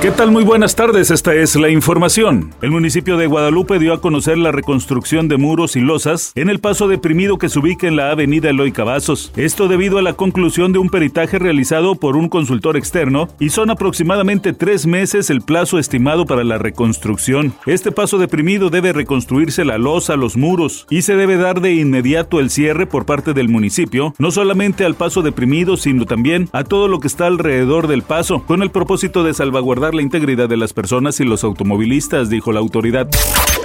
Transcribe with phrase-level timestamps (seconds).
[0.00, 0.30] ¿Qué tal?
[0.30, 2.54] Muy buenas tardes, esta es la información.
[2.62, 6.60] El municipio de Guadalupe dio a conocer la reconstrucción de muros y losas en el
[6.60, 9.32] paso deprimido que se ubica en la avenida Eloy Cavazos.
[9.34, 13.70] Esto debido a la conclusión de un peritaje realizado por un consultor externo y son
[13.70, 17.52] aproximadamente tres meses el plazo estimado para la reconstrucción.
[17.66, 22.38] Este paso deprimido debe reconstruirse la losa, los muros y se debe dar de inmediato
[22.38, 26.86] el cierre por parte del municipio, no solamente al paso deprimido, sino también a todo
[26.86, 30.72] lo que está alrededor del paso, con el propósito de salvaguardar la integridad de las
[30.72, 33.08] personas y los automovilistas, dijo la autoridad.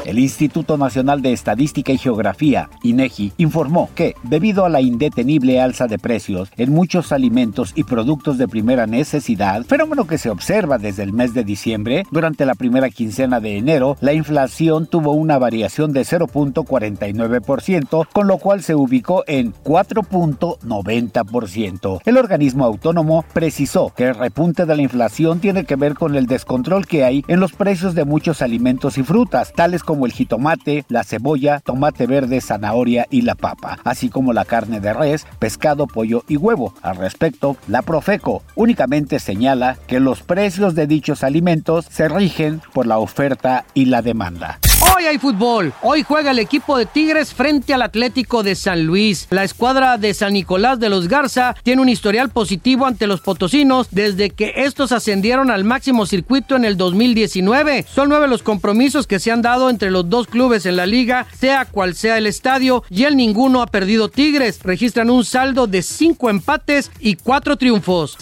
[0.06, 5.88] El Instituto Nacional de Estadística y Geografía, INEGI, informó que, debido a la indetenible alza
[5.88, 11.04] de precios en muchos alimentos y productos de primera necesidad, fenómeno que se observa desde
[11.04, 15.94] el mes de diciembre, durante la primera quincena de enero, la inflación tuvo una variación
[15.94, 22.02] de 0.49%, con lo cual se ubicó en 4.90%.
[22.04, 26.26] El organismo autónomo precisó que el repunte de la inflación tiene que ver con el
[26.26, 30.11] descontrol que hay en los precios de muchos alimentos y frutas, tales como como el
[30.11, 35.27] jitomate, la cebolla, tomate verde, zanahoria y la papa, así como la carne de res,
[35.38, 36.73] pescado, pollo y huevo.
[36.81, 42.88] Al respecto, la Profeco únicamente señala que los precios de dichos alimentos se rigen por
[42.88, 44.58] la oferta y la demanda.
[44.84, 45.73] Hoy hay fútbol.
[45.81, 49.28] Hoy juega el equipo de Tigres frente al Atlético de San Luis.
[49.30, 53.88] La escuadra de San Nicolás de los Garza tiene un historial positivo ante los potosinos
[53.92, 57.86] desde que estos ascendieron al máximo circuito en el 2019.
[57.94, 61.28] Son nueve los compromisos que se han dado entre los dos clubes en la liga,
[61.39, 64.59] sea cual sea el estadio, y el ninguno ha perdido Tigres.
[64.64, 68.17] Registran un saldo de cinco empates y cuatro triunfos.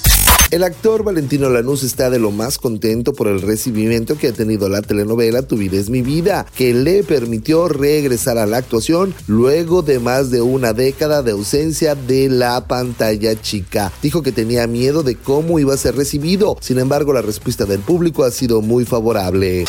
[0.51, 4.67] El actor Valentino Lanús está de lo más contento por el recibimiento que ha tenido
[4.67, 9.81] la telenovela Tu vida es mi vida, que le permitió regresar a la actuación luego
[9.81, 13.93] de más de una década de ausencia de la pantalla chica.
[14.01, 17.79] Dijo que tenía miedo de cómo iba a ser recibido, sin embargo la respuesta del
[17.79, 19.63] público ha sido muy favorable.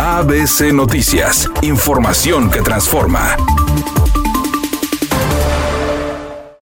[0.00, 3.36] ABC Noticias, información que transforma.